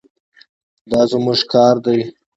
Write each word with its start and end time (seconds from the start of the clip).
دا 0.91 1.01
زموږ 1.11 1.39
کار 1.53 1.75
دی. 1.85 1.99